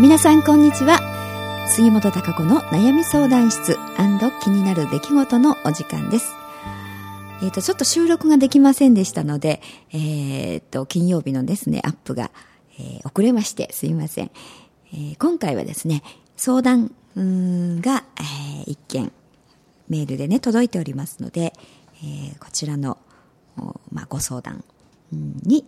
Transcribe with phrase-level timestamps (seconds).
[0.00, 1.00] 皆さんこんにちは
[1.68, 3.76] 杉本孝子の悩み相談室
[4.44, 6.36] 気になる出来事のお時間です
[7.42, 9.60] えっ、ー、と、ちょっと収録ができませんでしたので、
[9.92, 12.30] えっ、ー、と、金曜日のですね、アップが、
[12.78, 14.30] えー、遅れまして、すいません。
[14.92, 16.02] えー、今回はですね、
[16.36, 19.12] 相談が、えー、一件、
[19.88, 21.52] メールでね、届いておりますので、
[22.02, 22.98] えー、こちらの、
[23.92, 24.64] まあ、ご相談
[25.12, 25.64] に、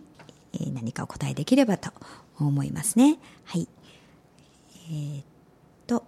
[0.53, 1.91] え、何かお答えできればと
[2.37, 3.17] 思いますね。
[3.45, 3.67] はい。
[4.91, 5.23] えー、っ
[5.87, 6.03] と、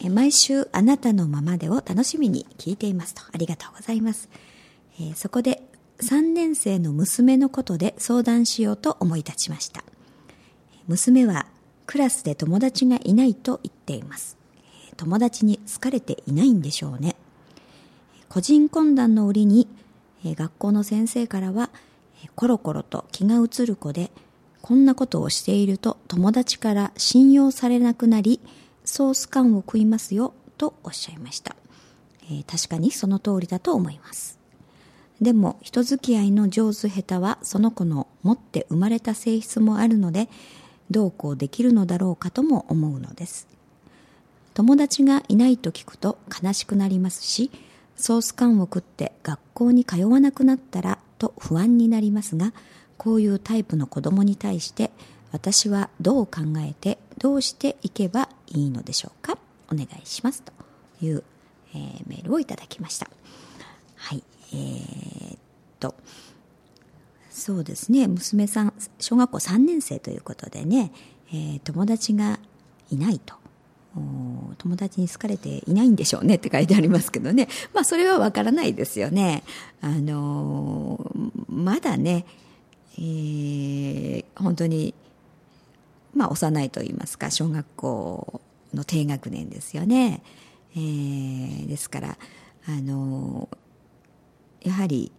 [0.00, 3.22] え毎週あなたのままでを楽しみに聞いていますと。
[3.30, 4.30] ありがとうございます。
[4.98, 5.62] えー、そこで
[5.98, 9.84] 3年生の娘のことで相談しようと思い立ちました。
[10.88, 11.46] 娘は
[11.86, 14.38] クラスで友達がいないと言っています。
[14.96, 17.16] 友達に好かれていないんでしょうね。
[18.30, 19.68] 個人懇談の折に
[20.24, 21.68] 学校の先生からは
[22.34, 24.10] コロコロと気が移る子で
[24.62, 28.40] こんなことをしていると友達から信用されなくなり
[28.84, 31.56] ソース感を食いますよとおっしゃいました、
[32.24, 34.38] えー、確かにその通りだと思います。
[35.20, 40.28] でも人付き合いの上手下手はその子の持って生まれた性質もあるので
[40.90, 43.46] どうこうできるのだろうかとも思うのです。
[44.54, 47.50] 友達がいないと聞くと悲しくなりますし
[47.96, 52.52] ソース缶を食って学校に通わなくなったらと不安になりますが
[53.02, 54.92] こういうタイプの子供に対して
[55.32, 59.38] 私はどう考えてどうしていけばいいのでしょうか？
[59.72, 60.52] お願いしますと
[61.04, 61.24] いう、
[61.74, 63.08] えー、メールをいただきました
[63.96, 64.22] はい
[64.52, 65.38] えー、っ
[65.80, 65.96] と
[67.30, 70.92] そうですね娘さん小学校3年生ということでね、
[71.32, 72.38] えー、友達が
[72.90, 73.34] いないと
[74.58, 77.48] 友達に好かれていないんでしょうねって書いてありますけどね。
[77.74, 79.42] まあそれはわからないですよね。
[79.82, 81.12] あの
[81.48, 82.24] まだね、
[82.98, 84.94] えー、本当に、
[86.14, 88.40] まあ幼いと言いますか、小学校
[88.74, 90.22] の低学年ですよね。
[90.74, 92.18] えー、ですから、
[92.66, 93.48] あの
[94.62, 95.10] やはり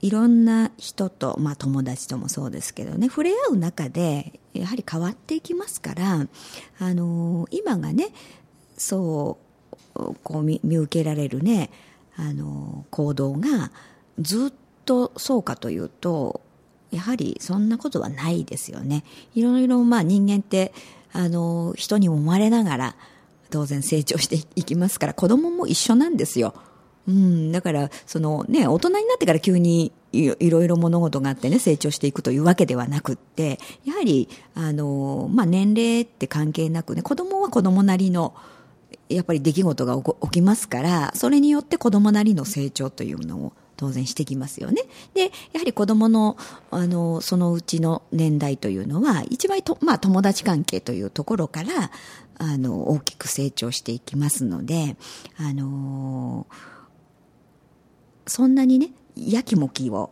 [0.00, 6.26] いろんな人と、まあ友達ともそうですけどね、触れ合う中で、やはり変わっていきますから、
[6.78, 8.10] あの今がね、
[8.76, 9.38] そ
[9.94, 11.70] う、こう見受けられるね、
[12.16, 13.70] あの行動が
[14.18, 14.52] ずっ
[14.84, 16.40] とそうかというと、
[16.90, 19.04] やはりそんなことはないですよね。
[19.34, 20.72] いろいろまあ人間って、
[21.12, 22.96] あの人に思われながら、
[23.50, 26.54] 当然成長していきますから、子供も一緒なんですよ。
[27.08, 38.34] うん、だから、そのね、大人になってから急にいろいろ物事があってね、成長していくというわけではなくって、やはり、あの、まあ、年齢って関係なくね、子供は子供なりの、
[39.08, 44.82] やっぱり出来事が起きますから、それによって子供なりの成長というのを当然してきますよね。
[45.14, 46.36] で、やはり子供の、
[46.70, 51.90] あの、そのうちの年代というのは、一番と、まあ、友達関係というところから、
[52.38, 54.96] あの、大きく成長していきますので、
[55.38, 56.46] あの
[58.26, 60.10] そんなにね、やきもきを、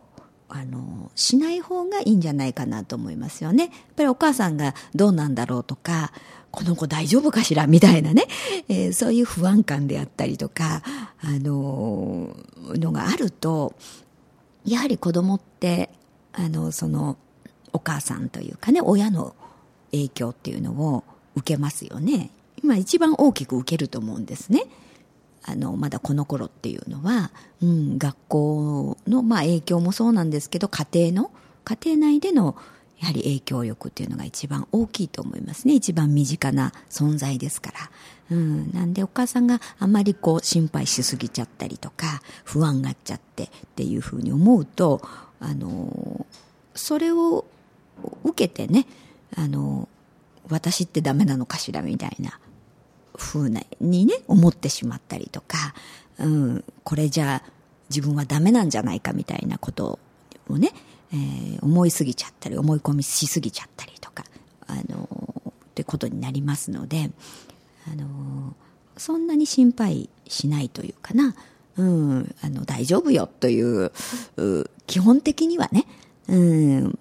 [0.57, 3.65] あの、しない方がいいんじゃないかなと思いますよね。
[3.65, 6.13] やっぱりお母さんがどうなんだろうとか、
[6.49, 8.27] この子大丈夫かしらみたいなね、
[8.69, 10.81] えー、そういう不安感であったりとか、
[11.21, 12.33] あの
[12.75, 13.75] のがあると、
[14.63, 15.89] やはり子供って、
[16.31, 17.17] あの、その、
[17.73, 19.35] お母さんというかね、親の
[19.91, 21.03] 影響っていうのを
[21.35, 22.29] 受けますよね。
[22.63, 24.65] 今一番大きく受けると思うんですね。
[25.47, 31.31] あの、まだこの頃っていうのは、うん、学校の、まあ影響もそうなんですけど、家庭の、
[31.63, 32.55] 家庭内での、
[32.99, 35.75] やはり影響力っていうのが一番大きいと思いますね。
[35.75, 37.77] 一番身近な存在ですから。
[38.31, 38.71] うん。
[38.71, 45.01] なんでお母さんがあまりこう心配しすぎちゃったりとか、不安がっちゃってっていうふうに思うと、
[45.39, 46.25] あの、
[46.73, 47.45] それを
[48.23, 48.87] 受けてね、
[49.35, 49.87] あの、
[50.49, 52.39] 私ってダメなのかしらみたいな
[53.17, 53.49] 風
[53.79, 55.73] にね、思ってしまったりとか、
[56.19, 57.43] うん、これじゃ
[57.89, 59.99] 自分はダメなんじゃないかみたいなこと
[60.49, 60.71] をね、
[61.13, 64.23] えー、思いすぎちゃったり、思い込みしすぎちゃったりとか、
[64.67, 67.11] あのー、ってことになりますので、
[67.91, 68.53] あのー、
[68.97, 71.35] そんなに心配しないというかな、
[71.77, 73.91] うん、あの、大丈夫よという、
[74.37, 75.85] う基本的にはね、
[76.27, 76.99] うん、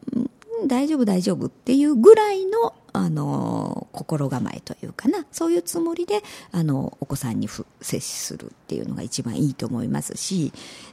[0.67, 6.23] 大丈夫大丈夫っていうぐらいの、あの、心構えというかな、そういうつもりで、
[6.53, 7.49] あの、お子さんに
[7.81, 10.53] 接するっていうのが一番いいと思いますし、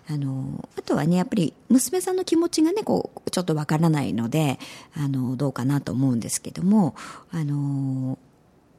[0.10, 4.60] あの、あとはね、やっぱり娘さんの気持ちがね、こう、ちょっとわからないので、
[4.96, 6.96] あの、どうかなと思うんですけども、
[7.32, 8.18] あの、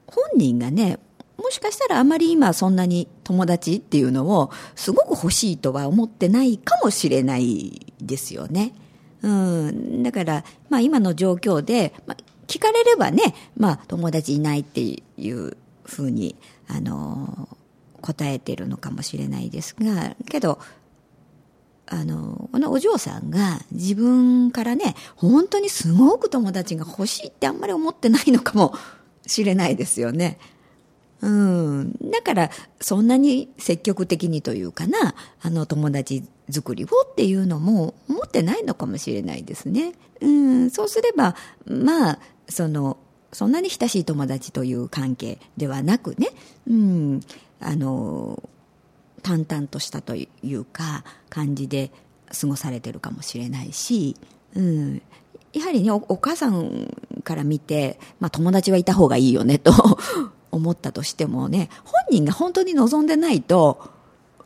[0.06, 0.98] 本人がね、
[1.42, 8.74] もしかしたらあまり今そんなに友達っていうのをすごく欲しいとは思ってないかもしれないですよね。
[9.22, 16.36] うん、だから、まあ今の状況で、まあ、聞かれればね、まあ、友達いないっていうふうに、
[16.68, 17.48] あの、
[18.00, 20.58] 答えてるのかもしれないですが、けど、
[21.86, 28.74] あの、このお嬢さんが自分からね、本当にすごく友達が欲しいってあんまり思ってないのかも
[29.26, 30.38] しれないですよね。
[31.20, 31.92] うん。
[32.10, 39.94] だから、そんなに積極的にというかな、あの友達作りをっていうのも持ってないのかもしれないですね。
[40.20, 40.70] うん。
[40.70, 41.34] そうすれば、
[41.64, 42.18] まあ、
[42.48, 42.98] その、
[43.32, 46.28] そんなに親しい友達という関係ではなくね、
[46.68, 47.20] うん。
[47.60, 48.42] あの、
[49.22, 51.90] 淡々としたというか感じで
[52.38, 54.16] 過ごされてるかもしれないし、
[54.54, 55.02] うん、
[55.52, 56.88] やはりねお母さん
[57.24, 59.72] から見て、まあ、友達はいた方がいいよねと
[60.50, 63.91] 思ったとしてもね本人が本当に望んでないと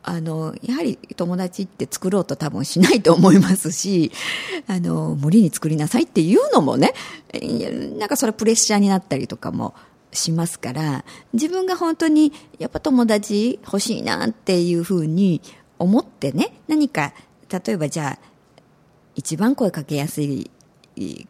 [0.08, 4.12] あのやはり友達って作ろうと多分しないと思いますし
[4.68, 6.94] あの無理に作りなさいっていうのもね
[7.98, 9.74] なんかそれプレッシャーになったりとかも
[10.16, 15.40] しますから、自分が本当にやっぱ友達欲しいなっていうふうに
[15.78, 17.12] 思ってね、何か、
[17.48, 18.26] 例えばじゃあ、
[19.14, 20.50] 一番声かけやすい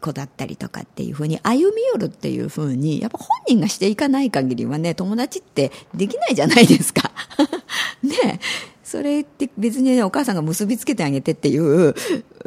[0.01, 7.11] 子だったりとかっていうふうに歩み寄るっていうふうに、やっぱ本人がしていかない限りはね、友達ってできないじゃないですか。
[8.03, 8.41] ね
[8.87, 11.93] それって別に、ね、お母さんが結びつけてあげてっていう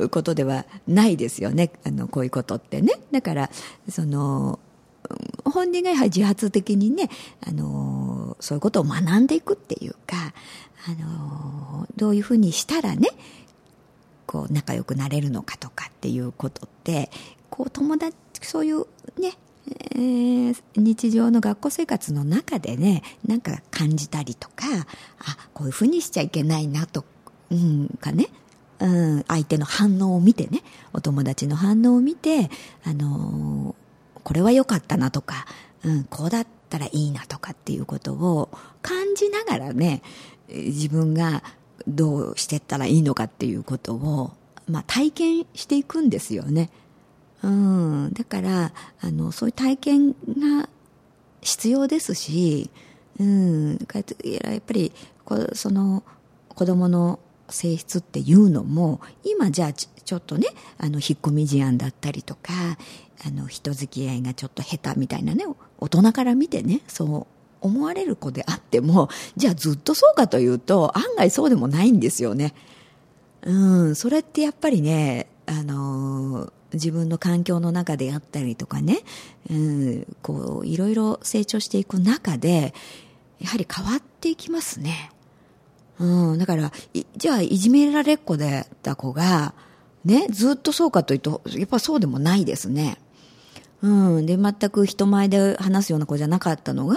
[0.10, 1.70] ことではないですよね。
[1.86, 2.94] あの、こういうことってね。
[3.12, 3.50] だから、
[3.90, 4.58] その、
[5.44, 7.10] 本人がやはり自発的にね、
[7.46, 10.34] あのそういうことを学んでいくっていうか、
[10.88, 13.10] あのどういうふうにしたらね、
[14.26, 17.10] こう仲良くなれるのかとかっていうことって、
[17.50, 18.86] こう友達、そういう
[19.18, 19.34] ね、
[19.92, 24.66] えー、日常の学校生活の中でね、なんか感じたりとか、
[25.20, 27.06] あ、こういうふうにしちゃいけないなと、
[27.52, 28.28] うんかね、
[28.80, 30.64] うん、相手の反応を見てね、
[30.94, 32.50] お友達の反応を見て、
[32.84, 33.90] あのー
[34.24, 35.48] これは良かったなとか、
[35.84, 38.50] うん、こうだったらいいなとかっていうことを
[38.82, 40.02] 感じながらね、
[40.50, 41.44] 自分が
[41.88, 44.32] どうしてったらいいのかっていうことを、
[44.68, 46.70] まあ、体験していくんですよね。
[47.42, 50.70] うん、だから、あの、そういう体験が
[51.42, 52.70] 必要ですし、
[53.20, 53.72] うん、
[54.24, 54.92] やっぱり
[55.26, 56.04] こ、その、
[56.50, 57.20] 子供の
[57.50, 60.48] 性質っていうのも、今じゃあちょっとね、
[60.78, 62.78] あの、引っ込み思案だったりとか、
[63.26, 65.46] あの人付き合いがちょっと下手みたいなね
[65.78, 67.28] 大人から見てねそう
[67.62, 72.54] 思われる子であってもじゃあずっとそうかというと案外そうでもないんですよね。
[73.42, 79.00] うん、それってやっぱりね、あのー、自分の環境の中であったりとかね、
[79.50, 82.74] うん、こう、いろいろ成長していく中で、
[83.40, 85.12] やはり変わっていきますね。
[86.00, 86.72] うん、だから、
[87.18, 89.54] じゃあ、いじめられっ子でった子が、
[90.06, 92.98] ね、ずっとそうかというと、やっぱそうでもないですね。
[93.82, 94.26] うん。
[94.26, 96.96] で、全く人前で話すような子じゃなかったのが、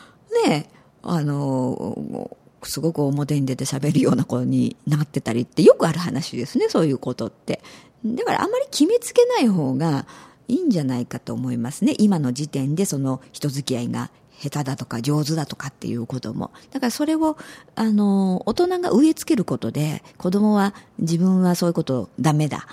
[0.46, 0.70] ね、
[1.02, 2.30] あの、
[2.62, 7.62] すごく表に出て喋るような子になってたりってよくある話ですね、そういうことって。
[8.04, 10.06] だからあまり決めつけない方が
[10.48, 11.94] いいんじゃないかと思いますね。
[11.98, 14.10] 今の時点でその人付き合いが
[14.40, 16.50] 下手だとか上手だとかっていうことも。
[16.70, 17.36] だからそれを、
[17.74, 22.66] あの、大人が植え付けることで、子供は自分はそういうことダメだ、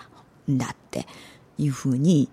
[0.50, 1.06] んだって
[1.58, 2.30] いうふうに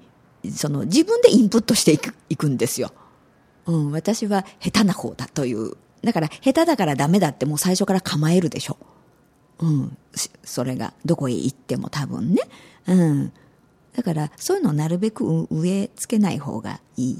[0.51, 2.93] その自分でインプットしていくいくんですよ。
[3.67, 5.77] うん、私は下手な方だという。
[6.03, 8.77] だから下手だからダメだってもう最初から構えるでしょ。
[9.59, 9.97] うん、
[10.43, 12.43] それがどこへ行っても多分ね。
[12.87, 13.33] うん。
[13.97, 17.17] だからそういうのをなるべく植え付けない方がいいっ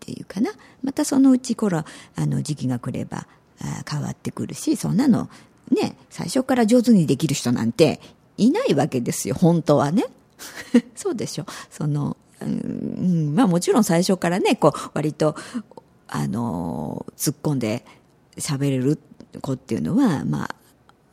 [0.00, 0.50] ていうかな。
[0.82, 1.84] またそのうち頃、
[2.16, 3.26] あの時期が来れば
[3.60, 5.28] あ変わってくるし、そんなの
[5.70, 8.00] ね、最初から上手にできる人なんて
[8.36, 10.04] いないわけですよ、本当はね。
[10.94, 11.46] そうでしょ。
[11.70, 15.34] その、うん、まあもちろん最初からね、こう、割と、
[16.06, 17.84] あの、突っ込んで
[18.36, 18.98] 喋れる
[19.40, 20.54] 子っていうのは、まあ、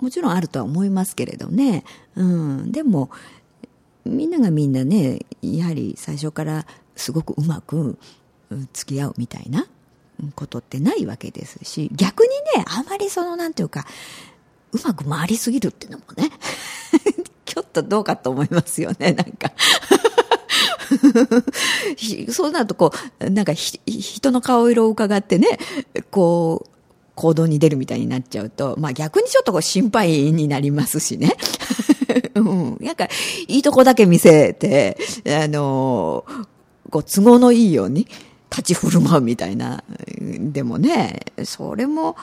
[0.06, 1.84] もちろんあるとは思いますけれどね。
[2.16, 2.72] うん。
[2.72, 3.10] でも、
[4.06, 7.98] みんながみんなね、やはり最初からすごくうまく
[8.72, 9.66] 付き合うみたいな
[10.36, 13.88] ことってないわけですし、逆にね、あまりその、なんていうか、
[14.74, 16.30] うまく回りすぎるっていうのもね、
[17.46, 19.54] ちょっとどうかと思いますよね、なんか
[22.32, 25.58] そうなるとこう、なんか人の顔色を伺ってね、
[26.12, 26.75] こう、
[27.16, 31.36] 行動に出るみたいになっちゃうと、まあ逆にちょっとこう心配になりますしね。
[32.36, 32.78] うん。
[32.82, 33.08] なんか、
[33.48, 36.26] いいとこだけ見せて、あの、
[36.90, 38.08] こう都合のいいように
[38.50, 39.84] 立ち振る舞うみたいな。
[40.20, 42.16] でもね、それも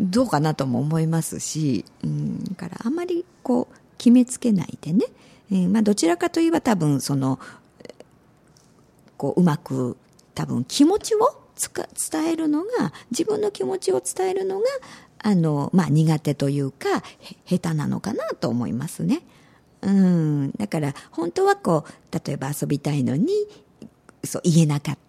[0.00, 5.06] どうかなとも思いますし、うん、だからあまりこう決めつけないでね、
[5.50, 7.38] えー、まあどちらかといえば多分その、
[9.16, 9.96] こううまく
[10.34, 14.66] 多分気持ちを伝えるのが自分の気持ちを伝えるのが
[15.18, 17.02] あの、まあ、苦手というか
[17.44, 19.22] 下手なのかなと思いますね。
[19.80, 23.28] うん、だから本当はこう例えば遊びたいのに
[24.24, 25.00] そう言えなかった。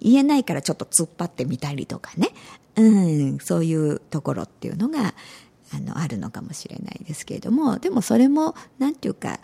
[0.00, 2.28] 言えないからちょっと突っ張ってみたりとかね、
[2.76, 5.14] うん、そういうところっていうのが
[5.72, 7.78] あのあるのかもしれないですけれども。
[7.78, 9.40] でもそれも何て言うか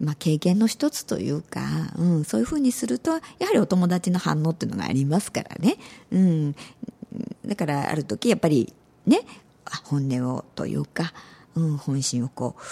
[0.00, 1.60] まあ、経験の一つというか、
[1.96, 5.76] うん、そういうふうにするとやはりお友達の反応っていうのがありますからね、
[6.10, 6.56] うん、
[7.46, 8.72] だからある時やっぱり
[9.06, 9.20] ね
[9.84, 11.12] 本音をというか、
[11.54, 12.62] うん、本心をこう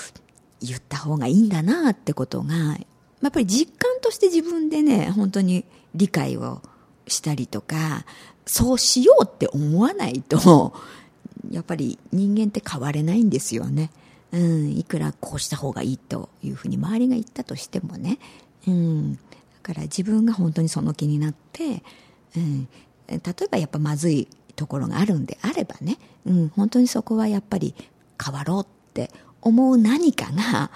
[0.67, 2.55] 言った方がいいんだなってことが
[3.23, 6.63] やっぱり実感として自分でね本当に理解を
[7.07, 8.05] したりとか
[8.47, 10.75] そうしようって思わないと
[11.51, 13.91] やっぱり人間って変われないんですよね。
[14.33, 18.19] うん、いくらこうした方がいいというふうに周りが言ったとしてもね、
[18.67, 19.21] うん、だ
[19.63, 21.83] から自分が本当にその気になって、
[22.37, 22.69] うん、
[23.09, 23.21] 例え
[23.51, 27.75] ばやっぱまずいところがあるんであればね、うん、本当にそこはやっぱり
[28.23, 29.11] 変わろうって
[29.43, 30.71] 思う何かが、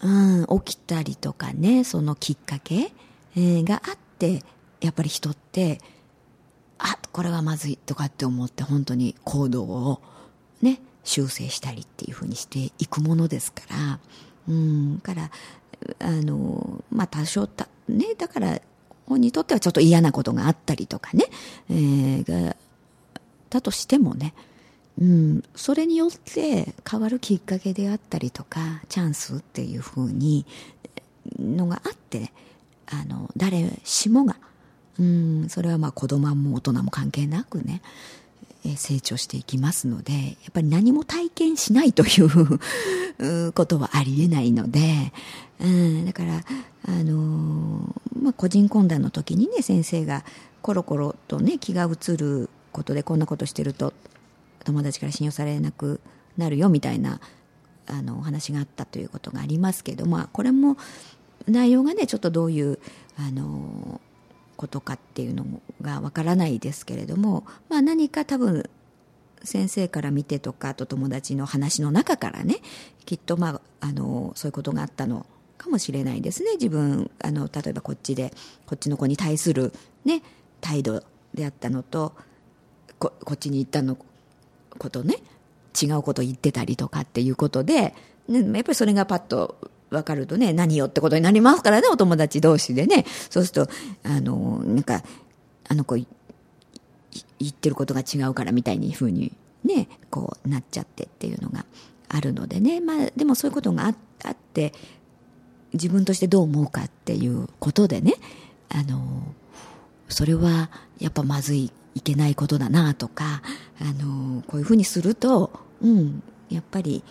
[0.00, 2.92] うん、起きたりとかねそのきっかけ、
[3.36, 4.42] えー、があって
[4.80, 5.80] やっぱり人って
[6.78, 10.00] あこれはまずいとかって思って本当に行動を
[10.62, 13.98] ね修正したりっていうふうにしていくものですから、
[14.48, 15.30] うん、から
[15.98, 18.60] あのまあ多少たねだから
[19.06, 21.24] 本にとってはちょっと嫌なことがあったりとかね、
[21.68, 22.56] えー、が
[23.48, 24.34] だとしてもね、
[25.00, 30.46] うん、それによって変わるきっかけであったりとかチャンスっていうふうに
[31.38, 32.32] のがあって
[32.86, 34.36] あの誰しもが、
[34.98, 37.82] うん、それはまあ子供も大人も関係なくね
[38.76, 40.18] 成長していきますのでや
[40.50, 45.12] っぱり何も体験しないという ことはありえないので、
[45.60, 46.44] うん、だから
[46.86, 50.24] あのまあ、個人懇談の時にね先生が
[50.62, 53.92] コロコロとね気が移ることでこんなことしてると
[54.64, 56.00] 友達から信用されなく
[56.36, 57.20] なるよみたいな
[57.86, 60.76] あのお話があったということがありますけど、まあ、これも
[61.46, 62.78] 内容がねちょっとどういう
[63.18, 64.00] あの
[64.60, 65.46] ことかっていうの
[65.80, 68.68] がわからないですけれども、まあ、何か多分
[69.42, 72.56] 先生から見てとかあと友達の話の中からね
[73.06, 75.24] きっと、まあ、あのそういうことがあったの
[75.56, 76.52] かもしれないですね。
[76.52, 78.34] 自分あの例えばこっちで
[78.66, 79.72] こっちの子に対する、
[80.04, 80.22] ね、
[80.60, 81.02] 態度
[81.32, 82.12] であったのと
[82.98, 83.96] ここっちに行ったの
[84.76, 85.16] ことね
[85.80, 87.94] 違うこと言ってたりとかっていうことで、
[88.28, 89.56] ね、やっぱりそれがパッと
[89.90, 93.04] 分かるとね、何よってことになりますからね、お友達同士でね。
[93.28, 93.72] そうすると、
[94.04, 95.02] あの、なんか、
[95.68, 96.06] あの子、言
[97.48, 99.32] ってることが違うからみたいにふうに
[99.64, 101.64] ね、こうなっちゃってっていうのが
[102.08, 102.80] あるのでね。
[102.80, 104.72] まあ、でもそういうことがあって、
[105.72, 108.14] 自分としてどう思うかっていうことでね、
[108.68, 109.34] あの、
[110.08, 113.42] それはやっぱまずい、いけないことだなとか、
[113.80, 115.50] あの、こういうふうにすると、
[115.82, 117.02] うん、やっぱり、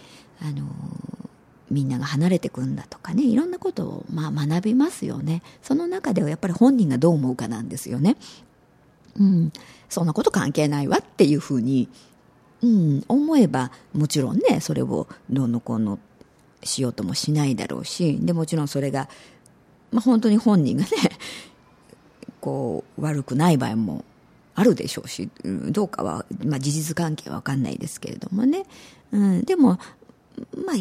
[0.41, 0.69] あの、
[1.69, 5.41] みんなが離れていくんだとかねいろんなことをまあ学びますよね。
[5.61, 8.17] その中ではやっぱり本人がどう思うかなんですよね。
[9.19, 9.51] うん。
[9.89, 11.89] そんなこと関係ないわっていうふうに、
[12.61, 15.99] うん、思えばもちろんねそれをどうのこうの
[16.63, 19.09] しようともしないだろうしでもちろんそれが、
[19.91, 20.89] まあ、本当に本人がね
[22.41, 24.05] こう悪くない場合も
[24.55, 25.29] あるでしょうし、
[25.71, 28.65] どうかは、まあ、事実関係は分かんないですけれどもね、
[29.13, 29.79] うん、でも
[30.65, 30.75] まあ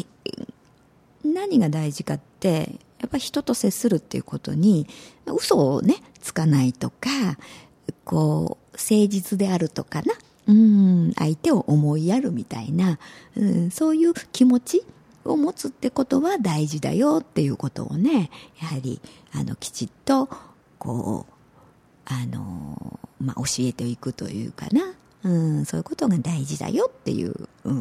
[1.23, 4.87] 何が大事かってやっぱ人と接するっていうことに
[5.25, 7.09] 嘘をねつかないとか
[8.03, 10.13] こう誠実であるとかな。
[10.47, 12.97] うん相手を思いやるみたいな、
[13.35, 14.83] うん、そういう気持ち
[15.23, 18.99] を持つってことは大事だよっていうことをねやはり
[19.31, 20.27] あのきちっと
[20.79, 21.33] こう
[22.05, 24.91] あの、まあ、教えていくというかな、
[25.23, 27.35] うん、そういうことが大事だよっていう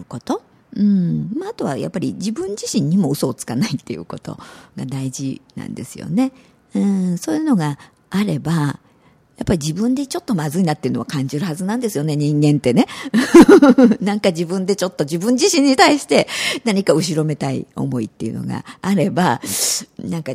[0.06, 0.42] こと。
[0.76, 4.38] うんまあ、あとはやっぱり自分自身にも嘘をつかないっていうこと
[4.76, 6.32] が大事なんですよね。
[6.74, 7.78] うん、そういうのが
[8.10, 8.52] あれば、
[9.38, 12.86] やっぱり自分でちょっとまずいなっていうのは感じるはずなんですよね、人間ってね。
[14.02, 16.28] なんか自分でちょっと自分自身に対して
[16.64, 19.40] 何か後ろめたい思いっていうのがあれば、
[19.98, 20.32] なんか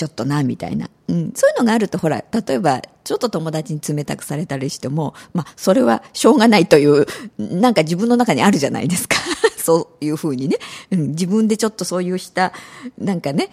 [0.00, 0.88] ちょっとな、みたいな。
[1.08, 1.32] うん。
[1.34, 7.04] そういうのがあると、ほら、例えば、ちょっと友達に冷たくされたりしても、まあ、それはしょうがないという、
[7.36, 9.16] なんか自分の中にあるじゃないですか。
[9.62, 10.56] そういうふうにね。
[10.90, 11.08] うん。
[11.08, 12.54] 自分でちょっとそういうした、
[12.96, 13.50] なんかね、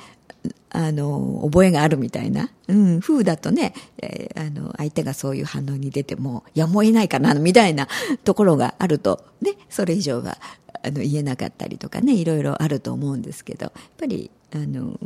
[0.69, 2.49] あの、覚えがあるみたいな。
[2.69, 3.01] うん。
[3.01, 7.89] 風だとね、えー、あの、相手がそういう反応に出ても、やむを得ないかな、みたいな
[8.23, 10.37] ところがあると、ね、それ以上は、
[10.81, 14.97] あの、言えなかったりとかね、いろいろあると思うんですけど、やっぱり、あの、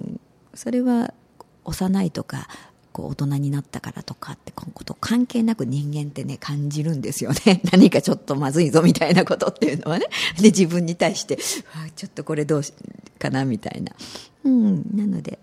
[0.53, 1.13] それは
[1.65, 2.47] 幼いとか
[2.91, 7.61] こう大人になったからとかってこと関係なく人間ってね感じるんですよね。
[7.71, 10.07] 何かちょっとまずいぞみたいなことっていうのはね。
[10.37, 11.37] で自分に対して
[11.95, 12.61] ちょっとこれどう
[13.17, 13.93] かなみたいな、
[14.43, 15.39] うん、なので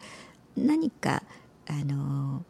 [0.57, 1.23] 何か
[1.67, 2.45] あの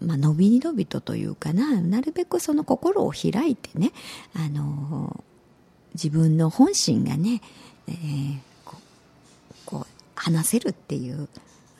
[0.00, 1.80] まあのびのびとというかな。
[1.80, 3.92] なるべくその心を開いてね
[4.34, 5.24] あの
[5.94, 7.42] 自分の本心がね、
[7.88, 11.28] えー、こうこう話せるっていう、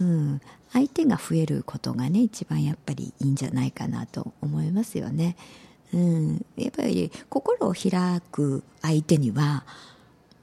[0.01, 0.41] うん、
[0.73, 5.37] 相手が増えることがね一番やっぱりいいんじゃないかなと思いますよね。
[5.93, 9.65] うん、やっぱり心を開く相手には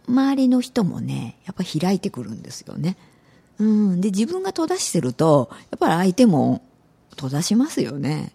[0.07, 2.97] 周りの人もねやっぱ開いてくるんですよね。
[3.57, 6.61] うん、で自分が閉ざしてるとやっぱり相手も
[7.11, 8.33] 閉ざしますよね。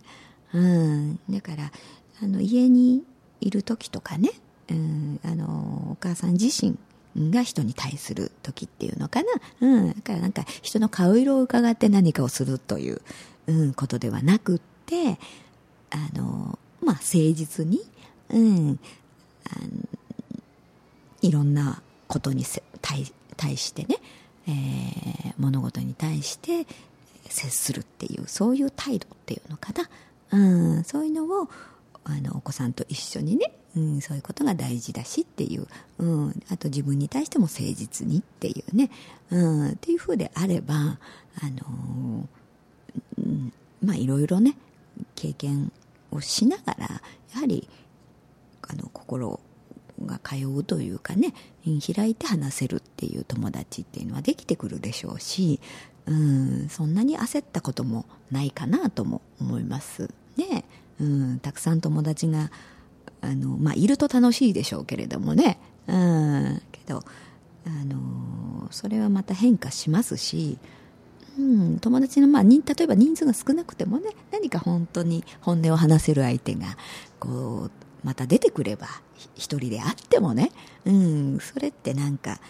[0.53, 1.73] うん、だから
[2.23, 3.03] あの家に
[3.41, 4.31] いる時とかね、
[4.71, 6.77] うん、あのお母さん自身
[7.17, 9.29] が人に対する時っていうのかな。
[9.61, 9.88] うん。
[9.88, 13.02] だからなんか人の顔色を伺って何かをするという、
[13.47, 15.19] うん、ことではなくって、
[15.90, 17.81] あの、まあ、誠実に、
[18.31, 18.79] うん、
[19.47, 19.50] あ
[21.23, 22.45] いろんなことに
[22.81, 23.97] 対対してね、
[24.47, 26.67] えー、物事に対して
[27.29, 29.88] 接するっていう、そういう態度っていうのかな。
[30.33, 31.49] うん、そういうのを、
[32.04, 35.66] あの、お子さんと一緒にね、うん、そういうことが大事だしっていう、
[35.99, 38.90] うん、あと自分に対しても誠実にっていうね、
[39.30, 40.99] うん、っていうふうであれば、あ
[41.49, 42.28] の
[43.19, 43.52] うん、
[43.85, 44.57] まあいろいろね、
[45.14, 45.73] 経験
[46.11, 46.87] をしながら、
[47.35, 47.69] やはり、
[48.62, 49.40] あの、心
[50.04, 51.35] が通うというかね、
[51.95, 55.61] 開いて話せるっていう友達っていうのはできてくるでしょうし、
[56.07, 60.64] うん、そんなに焦ったこともないかなとも思いますね。
[61.00, 62.50] うん、たくさん友達が
[63.23, 65.59] あの、まあ、いると楽しいでしょうけれどもね。
[65.87, 67.02] うん、けど、
[67.66, 70.59] あの、それはまた変化しますし、
[71.38, 76.76] うん、友達の、まあ、例えば人数が少なくてもね、何か本当に本音を話せる相手が、
[77.19, 77.71] こう、
[78.06, 78.89] また出てくれば、
[79.34, 80.50] 一人であってもね、
[80.86, 82.41] うん、それってなんか、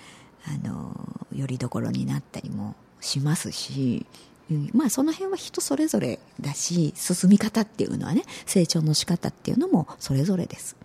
[0.47, 0.95] あの、
[1.35, 4.07] よりどころになったりもしますし、
[4.51, 10.77] うん、まあその辺は人それぞれだし進み方っていうのはね成長の仕方っていうのもそれぞれです。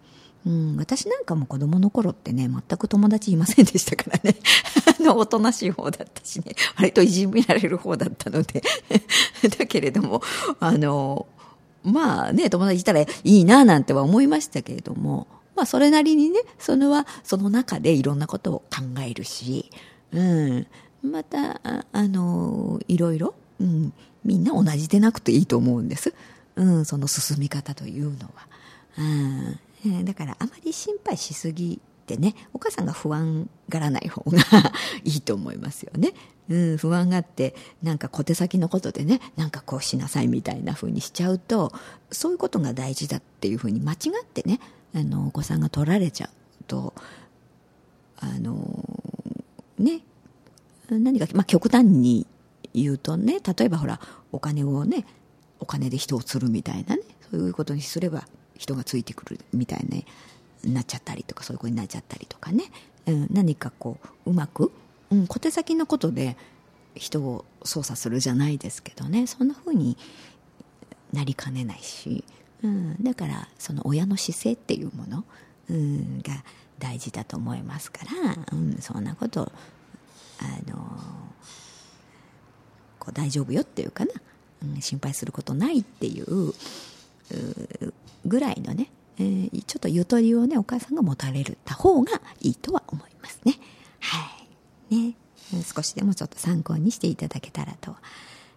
[0.46, 4.36] うん、私なんかも子供の頃ってね、全く友達いませんでしたからね。
[5.00, 8.62] あの、おとなしい方だったしね、割といじめられる方だったので。
[9.58, 10.22] だけれども、
[10.60, 11.26] あの、
[11.84, 15.26] まあね、友達いたらいいななんては思いましたけれども、
[15.56, 19.72] まあそれなりにね、それはその中でいろんなことを考えるし、
[20.12, 20.68] うん、
[21.02, 26.14] また、ああの、いろいろ、うん、みんな同じでなくていいと思うんです。
[26.56, 28.48] うん、その進み方というのは。
[29.86, 34.40] うん、だからあまり心配しすぎてね、お母さんが不安がらない方が
[35.04, 36.14] いいと思いますよね。
[36.48, 41.74] うん、不安があって、なんか小手先のことでね、なんかこうしなさいみたいな風にしちゃうと、
[42.12, 44.60] そういうことが大事だっていう風に間違ってね、
[44.94, 46.94] あの、お子さんが取られちゃうと、
[48.18, 48.86] あの、
[49.78, 50.02] ね、
[50.90, 52.28] 何か、まあ、極端に
[52.82, 54.00] 言うとね例えばほら
[54.32, 55.06] お金をね
[55.60, 60.06] お金で人を釣るみたいなねそういうことにすれば人がついてくるみたいに
[60.64, 62.66] なっちゃったりとかそういうことになっちゃったりとかね、
[63.06, 64.72] うん、何かこううまく、
[65.12, 66.38] うん、小手先のことで
[66.96, 69.28] 人を操作するじゃないですけどね。
[69.28, 69.98] そんな風に
[71.12, 72.24] なりかねないし、
[72.64, 75.26] うん、だからその親の姿勢っていうもの、
[75.70, 76.44] うん、が
[76.80, 79.52] 大事だと思いますから、うん、そんなこと
[80.40, 81.00] あの
[83.06, 84.12] こう大丈夫よっていうかな、
[84.64, 86.54] うん、心配することないっていう
[88.26, 88.90] ぐらいのね、
[89.20, 93.54] えー、ちょっとゆとりをねお母さんが持たれた方がいいとは思いますね。
[94.00, 94.32] は
[94.90, 95.16] いね
[95.64, 97.96] 少しでもちょっと参考にしていただけたらと、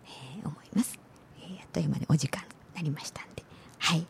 [0.07, 0.99] えー、思います。
[1.43, 3.45] えー、あっという間にお時間になりましたんで、
[3.79, 4.07] はい。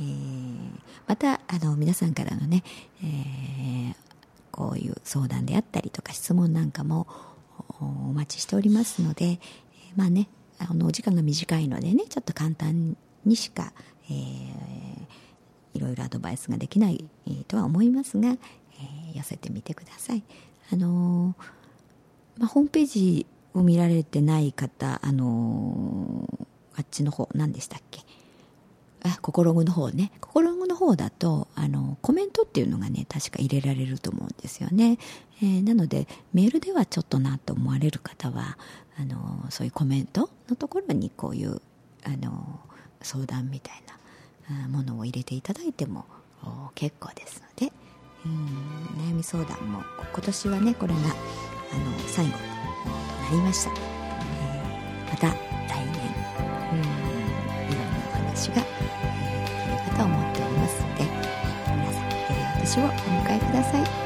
[0.00, 2.62] えー、またあの皆さんからのね、
[3.02, 3.94] えー、
[4.50, 7.06] こういう相談であったりとか質問なんかも
[8.10, 9.40] お待ちしておりますので、
[9.96, 13.72] まあね、あのお時間が短いのでねちょっと簡単にしか、
[14.08, 17.04] えー、いろいろアドバイスができない、
[17.48, 20.22] とは思いますが、えー、寄せてみてください。
[20.72, 21.34] あの
[22.38, 26.28] まあ、ホームページを見られてない方、あの
[26.74, 28.00] あっちの方何でしたっけ？
[29.04, 30.12] あ心具の方ね。
[30.20, 34.98] 心具の方だとあのコメントっていうのがね確か入れられると思うんですよね、
[35.42, 38.56] えー、なのでメールではちょっとなと思われる方は
[38.98, 41.60] あのそういうコメントのところにこういう
[42.04, 42.60] あの
[43.02, 43.82] 相談みたい
[44.48, 46.04] なものを入れていただいても
[46.74, 47.72] 結構ですので。
[48.24, 51.10] うん悩み相談も今年はねこれがあの
[52.06, 56.12] 最後となりました、えー、また来年
[58.12, 58.81] 話が、えー、できるかと思っておりま
[62.80, 64.01] をお迎えください。